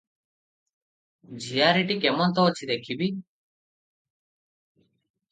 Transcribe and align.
ଝିଆରିଟି 1.43 1.97
କେମନ୍ତ 2.05 2.45
ଅଛି 2.53 2.69
ଦେଖିବି। 2.71 3.09